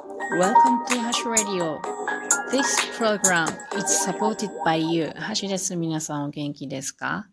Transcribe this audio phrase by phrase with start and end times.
[0.00, 1.78] Welcome to Hash Radio.
[2.50, 2.64] This
[2.96, 5.10] program is supported by you.
[5.16, 5.76] ハッシュです。
[5.76, 7.28] 皆さんお元気ですか？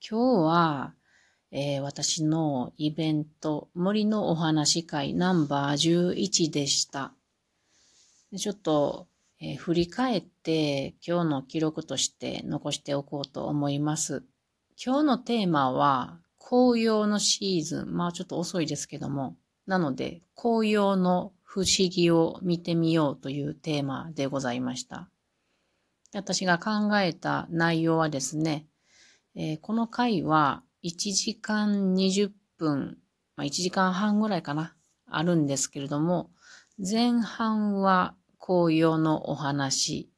[0.00, 0.94] 今日は、
[1.50, 7.12] えー、私のイベント、森のお話会ナンバー11でした。
[8.34, 9.06] ちょっと、
[9.40, 14.24] えー、振り返って今日の記録として残しておこうと思います。
[14.82, 17.94] 今日のテーマは紅葉のシーズン。
[17.94, 19.36] まあちょっと遅いですけども。
[19.66, 25.08] なので、紅葉の不思議を見てみようというテーマでございました。
[26.12, 28.66] 私が考えた内容はですね、
[29.34, 32.98] えー、この回は1時間20分、
[33.34, 34.76] まあ、1時間半ぐらいかな、
[35.06, 36.30] あるんですけれども、
[36.78, 40.10] 前半は紅葉のお話、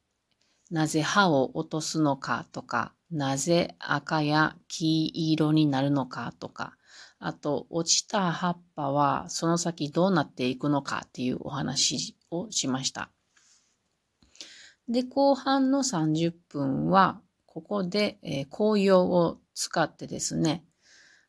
[0.69, 6.75] なぜ歯を落とすのかとか、なぜ赤や黄色になるのかとか、
[7.23, 13.11] あと、落ちた葉っぱはその先どうなっていくのかっていうお話をしました。
[14.89, 20.65] で、後半の30分は、ここで、えー、紅葉を使ってですね、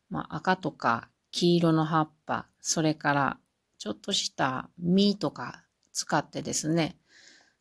[0.09, 3.37] まあ、赤とか黄色の葉っぱ、それから
[3.77, 6.97] ちょっとした実とか使ってですね、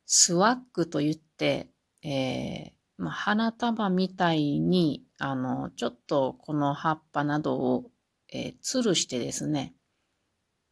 [0.07, 1.69] スワッグと言って、
[2.03, 7.91] えーまあ、花束みたいに、あの、ちょっとこの葉っぱなどを、
[8.33, 9.75] えー、吊るしてですね、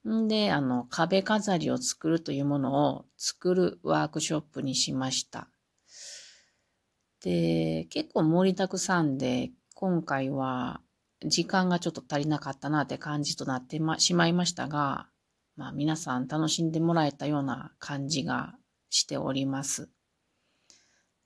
[0.09, 5.49] んで、あの、壁飾りを作るというものを作るワークショップにしました。
[7.23, 10.81] で、結構盛りだくさんで、今回は
[11.27, 15.09] 時間がちょっと足りなかったなって感じとなってま、しまいましたが、
[15.57, 18.55] まあ皆さん楽しんでもらえたような感じが
[18.89, 19.91] しております。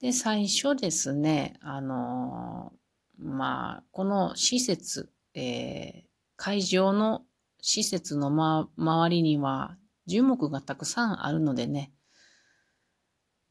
[0.01, 2.73] で、最初ですね、あの、
[3.17, 7.23] まあ、この施設、えー、会場の
[7.61, 11.91] 施設の、ま、周りには樹木がたくさんあるのでね、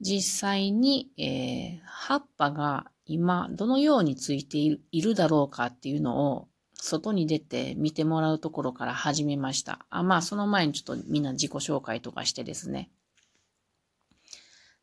[0.01, 9.87] 実際に、えー、葉っぱが今どのようについているだろうかっていうのを外に出て見てもらうところから始めました。
[9.91, 12.91] あまあ、その前にちょっとみんな自己紹介とかしてですね。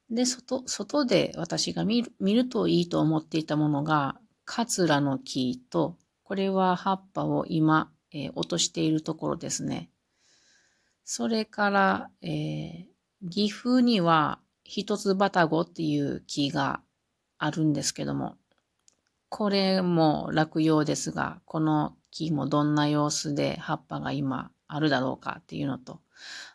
[0.09, 5.97] で、外、外で私が見る見るといいと思っていたものが、カツラの木と、
[6.31, 9.90] これは葉っぱを今、えー、落としているところですね。
[11.03, 16.80] それから、えー、岐阜には一つバタゴっていう木が
[17.38, 18.38] あるんですけども、
[19.28, 26.00] これも落葉ですが、この木もどんな様子で葉っぱが今あるだろうかっていうのと、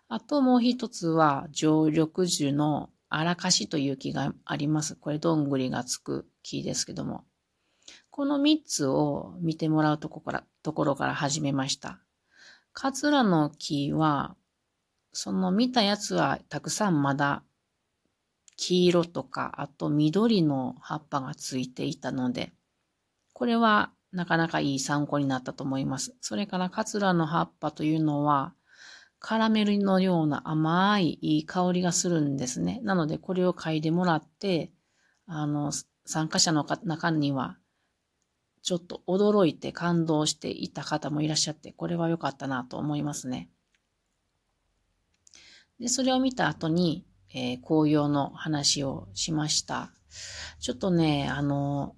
[0.09, 4.97] あともう一つは常緑樹の荒かしという木があります。
[4.97, 7.27] これ、どんぐりがつく木ですけども。
[8.17, 11.99] この三つを見てもらうとこから、ところから始めました。
[12.73, 14.37] カツラの木は、
[15.13, 17.43] その見たやつはたくさんまだ
[18.57, 22.55] 黄色とか、あと緑の葉っぱがついていたので、
[23.35, 26.17] これはなかなかいい参考になったと思います。
[26.23, 28.55] それからカツラの葉っぱというのは、
[29.19, 32.81] カラメルのような甘いいい香りがするんですね。
[32.83, 34.73] なのでこれを嗅いでもらって、
[35.27, 35.71] あの、
[36.07, 37.59] 参加者の中には、
[38.67, 43.49] ちょっと驚いて感動していた方もいらっしゃって、これは良かったなと思いますね。
[45.79, 49.93] で、それを見た後に、えー、紅葉の話をしました。
[50.59, 51.95] ちょっとね、あの、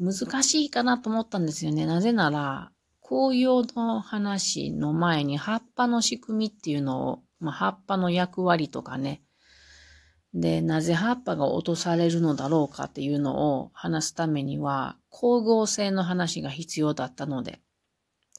[0.00, 1.86] 難しいかなと思ったんですよね。
[1.86, 9.22] なぜなら、紅葉の話の前に葉っぱの仕組みっていうのを、まあ、葉っぱの役割とかね、
[10.34, 17.60] で、なぜ葉っぱが落とされるのだろうかっていうのを話すためには、光合成の話が必要だったので、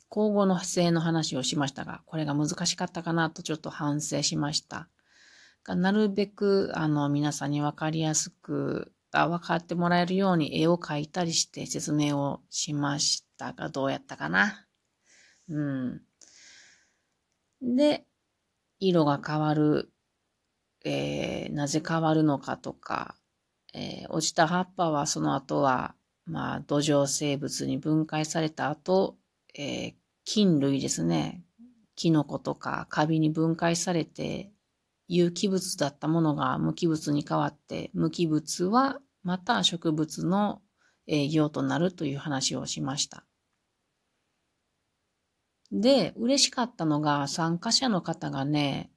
[0.10, 4.90] 光合の性の話をしましたが、これが難しかったかなとちょっと反省しました。
[5.68, 14.68] なるべく、あの、皆さんにわかりやすく、分かってもらえるように絵を描いたりして説明をしましたが、どうやったかな。
[15.50, 16.02] うん。
[17.62, 18.06] で、
[18.80, 19.92] 色が変わる、
[20.86, 23.16] えー、なぜ変わるのかとか、
[23.74, 25.96] えー、落ちた葉っぱはその後は、
[26.26, 29.18] まあ、土壌生物に分解された後、
[29.56, 29.94] えー、
[30.24, 31.44] 菌類ですね。
[31.96, 34.52] キノコとかカビに分解されて、
[35.08, 40.62] 有機物だったものが無機物に変わって、無機物はまた植物の
[41.08, 43.26] 営業となるという話をしました。
[45.72, 48.92] で、嬉しかったのが参加者の方がね、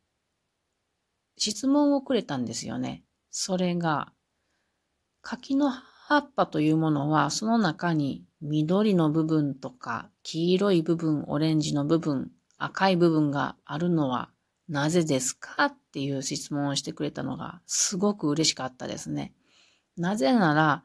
[1.39, 3.05] 質問をくれたんですよね。
[3.31, 4.13] それが、
[5.23, 14.31] 柿の葉っぱというものはその中に緑の部分とか黄色い部分、オレンジの部分、赤い部分があるのは
[14.69, 19.33] なぜですかっていう質問をしてくれたのがすごく嬉しかったですね。
[19.97, 20.85] なぜなら、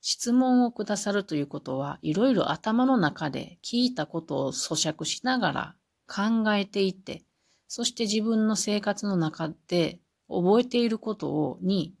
[0.00, 5.74] 質問をくださるということは、いろいろ頭の中で聞いたことを咀嚼しながら
[6.06, 7.24] 考えていて、
[7.68, 11.94] そして自分の生活の中で覚えていることをに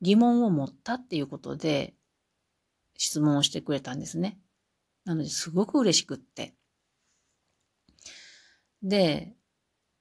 [0.00, 1.94] 疑問を持ったっていうことで
[2.96, 4.38] 質問をしてくれたんですね。
[5.04, 6.54] なので、すごく嬉しくって。
[8.82, 9.34] で、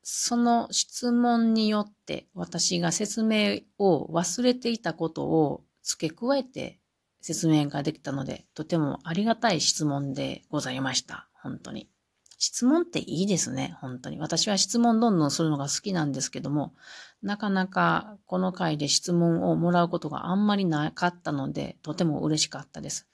[0.04, 6.80] その質問によって私が説明を忘れていたことを付け加えて
[7.22, 11.30] 説明ができたので、とてもありがたい質問でございました。
[11.34, 11.90] 本当に。
[12.38, 13.76] 質問っていいですね。
[13.82, 14.20] 本当に。
[14.20, 16.74] 私は質問どんどんするのが好きなんですけども、
[17.22, 23.08] なかなかこの回で質問をもらうことがあんまりなかったので、とても嬉しかったです。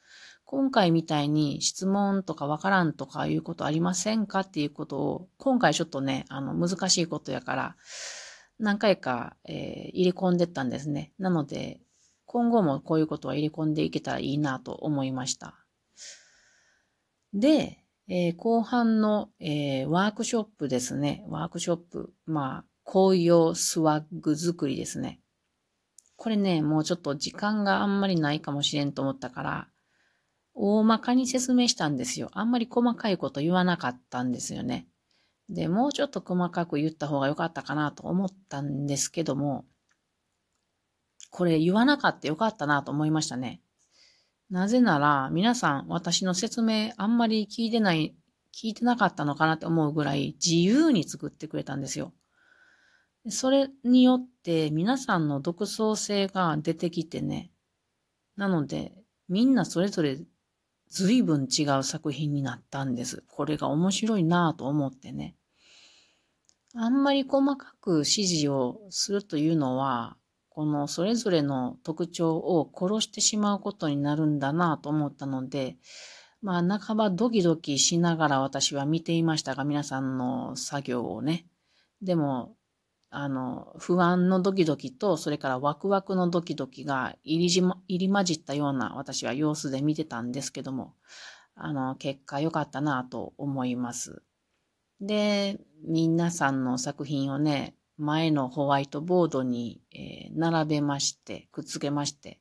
[0.45, 7.75] 今回みたいに質問とかわからんとかいうことありませんかっていうことを、今回ちょっとね、あの、難しいことやから、
[8.59, 11.11] 何回か、えー、入れ込んでったんですね。
[11.17, 11.79] なので、
[12.25, 15.55] 今後もこういうことは入れ込んでいけたらいいなと思いました。
[17.33, 21.23] で、えー、後半の、えー、ワークショップですね。
[21.29, 22.13] ワークショップ。
[22.25, 25.21] まあ、紅葉スワッグ作りですね。
[26.15, 29.67] これね、もうちょっと時間があんまりないかもしれんと思ったから、
[30.53, 32.29] 大まかに説明したんですよ。
[32.33, 34.87] あんまり細かいこと言わなかったんですよね。
[35.49, 39.65] で、もうちょっと細かく言った方が良かったかなと思ったんですけども、
[41.29, 43.62] これ言わなかったよかったなと思いましたね。
[44.53, 48.15] なぜなら、皆さん私の説明あんまり聞いてない、
[48.53, 52.13] 聞いてなかったのかなって思うぐらい自由に作ってくれたんですよ。
[53.29, 57.49] それによって皆さんの独創性が出てきてね。
[58.35, 58.93] なので、
[59.27, 60.19] みんなそれぞれ
[60.87, 63.23] 随分違う作品になったんです。
[63.29, 65.35] これが面白いなぁと思ってね。
[66.75, 70.15] あんまり細かく指示をするというのは、
[70.53, 75.77] このそれぞれの特徴を殺してしまうことになるんだなと思ったので、
[76.43, 81.47] まあ半ばドキドキしながら私は見ていましたが、皆さんの作業をね。
[82.03, 82.55] でも、
[83.09, 90.93] あの、不安のドキドキと、それからワクワクのドキドキが入りじま、入り混じったような私は様子で見てたんですけども、
[91.55, 94.21] あの、結果良かったなと思います。
[95.01, 99.81] で、皆さんの作品をね、前のホワイトボードに、
[100.33, 102.39] 並べまして、くっつけまして、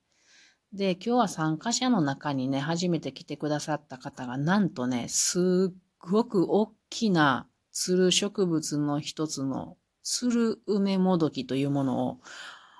[0.72, 12.20] で、今日は参加者の中にね、初めて来てくださった方が、なんとね、すっごく大きなつる植物の一つのつる梅もどきというものを、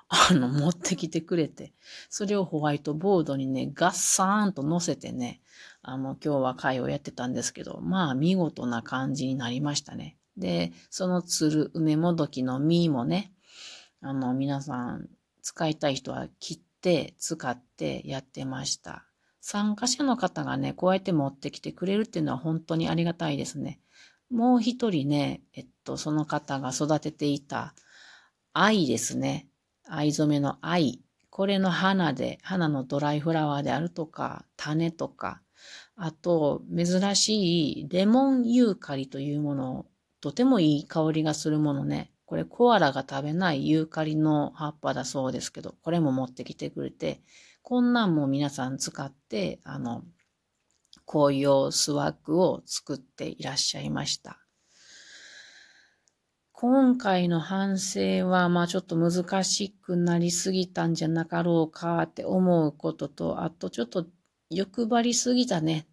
[0.07, 1.73] あの、持ってきてくれて、
[2.09, 5.41] それをホワイトボードにね、ガッサーンと乗せてね、
[5.81, 10.17] あの、今日は会をやってたんですけど、まあ、見事な感じになりましたね。
[10.37, 13.33] で、そのつる梅もどきの実もね、
[14.01, 15.09] あの、皆さん、
[15.41, 19.05] 使いたい人は切って使ってやってました。
[19.41, 23.79] 参加者の方がね、こうやって持ってきてくれるっていうのは本当にありがたいですね。
[24.29, 27.75] もう一人ね、えっと、その方が育てていた
[28.53, 29.47] 愛ですね。
[29.87, 31.01] 藍染めの愛。
[31.29, 35.41] これの花で、花のドライフラワーであるとか、種とか、
[35.95, 39.85] あと、珍しいレモンユーカリというものを、
[40.23, 42.09] とてもいい香りがするものね。
[42.25, 47.21] これコアラが食べないユーカリの葉っぱだそうですけど、これも持ってきてくれて、
[47.61, 50.05] こんなんも皆さん使って、あの、
[51.05, 54.39] 紅葉スワッグを作っていらっしゃいました。
[56.53, 64.05] 今回の反省は、まあちょっと難しくなりすぎたんじゃなかろうかって思うことと、あとちょっと
[64.49, 65.85] 欲張りすぎたね、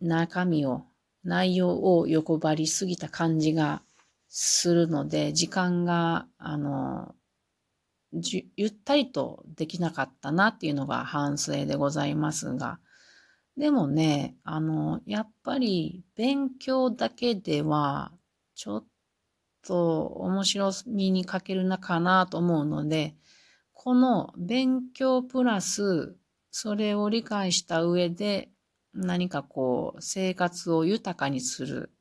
[0.00, 0.84] 中身を、
[1.24, 3.82] 内容を欲張りすぎた感じが
[4.28, 7.14] するので、時間が、あの、
[8.56, 12.78] ゆったりとできなかったなっていうのが反省でございますが、
[13.56, 18.12] でもね、あの、やっぱり勉強だけでは、
[18.54, 18.84] ちょっ
[19.66, 23.14] と面白みに欠けるなかなと思うので、
[23.72, 26.16] この勉強プラス、
[26.50, 28.50] それを理解した上で、
[28.94, 31.92] 何かこう、生活を豊かにする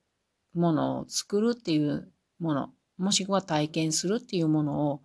[0.54, 5.02] ものを作るっていうもの、もしくは体験するっていうものを、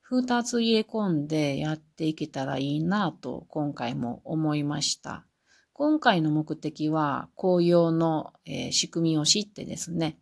[0.00, 5.24] 二つ入れ込んでやっていけたらいいなと今回も思いました。
[5.72, 10.16] 今回の目的は紅葉の、えー、仕組みを知ってですね。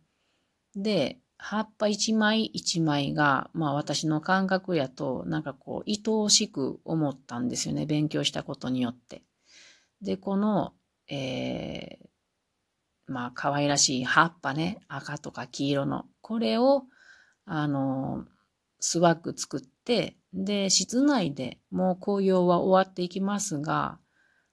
[0.75, 7.85] で、葉っぱ一枚一枚が、まあ私の感覚やと、なんかこう、愛おしく思ったんですよね。
[7.85, 9.21] 勉強したことによって。
[10.01, 10.73] で、この、
[11.09, 16.83] えー、まあ可愛らしい葉っぱね、赤とか黄色の、これを
[17.45, 18.25] あの、
[18.79, 23.99] スワッグ作って、で、室内でもう紅葉は終わっていきますが、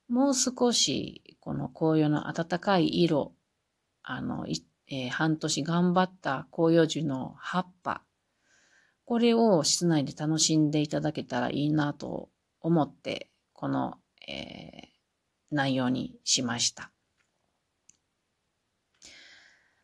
[0.09, 3.33] もう少し、この紅葉の暖かい色、
[4.03, 4.47] あの、
[4.89, 8.03] えー、半年頑張った紅葉樹の葉っぱ、
[9.07, 12.29] これを室内で楽しんでいただけたらいいなと
[12.61, 13.95] 思って、この、
[14.29, 14.92] えー、
[15.53, 16.91] 内容にしました。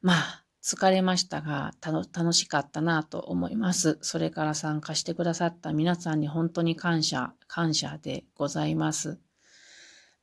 [0.01, 3.99] まあ、疲れましたが、楽しかったなと思います。
[4.03, 9.19] それから参加してくださった皆さんに本当に感謝、感謝でございます。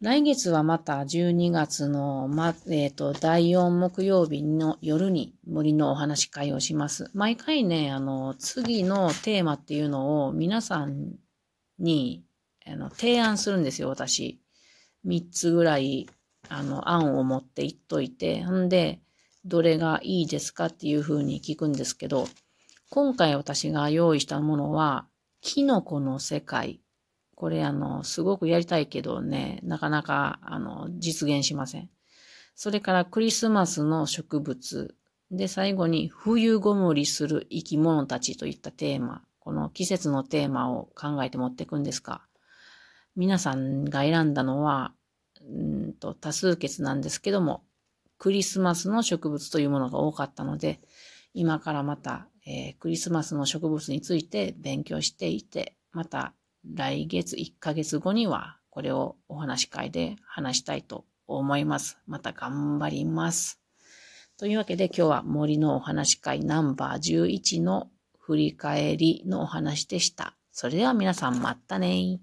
[0.02, 7.10] 来月はまた12月の、ま、えっ、ー、と、第4木曜日の夜に森のお話会をします。
[7.14, 11.14] 毎回ね、あの、次のテーマっていうのを皆さん
[11.80, 12.24] に
[12.66, 14.40] あの提案するんですよ、私。
[15.06, 16.10] 3つぐらい、
[16.50, 19.02] あの、案を持っていっといて、んで、
[19.46, 22.28] どれがいいですかっていうふうに聞くんですけど、
[22.90, 25.08] 今回私が用意したものは、
[25.42, 26.82] キノコの世界。
[27.36, 31.90] これあの、すごくやりたいけどね、なかなかあの、実現しません。
[32.56, 34.96] それからクリスマスの植物。
[35.30, 39.24] で、最後に冬ごもりする生き物たちといったテーマ。
[39.40, 42.26] この季節のテーマを考えて持っていくんですか。
[43.16, 44.94] 皆さんが選んだのは、
[45.42, 47.64] うんと多数決なんですけども、
[48.18, 50.80] クリスマスの植物というものが多かったので、
[51.34, 56.34] 今からまた、えー、クリスマスの植物について勉強していて、また
[56.74, 61.98] 来月1ヶ月後にはこれをお話し会で話したいと思います。
[62.08, 63.62] また頑張ります。
[64.38, 70.36] というわけで今日は森のお話会ナンバー11の振り返りのお話でした。
[70.52, 72.20] それでは皆さんまたね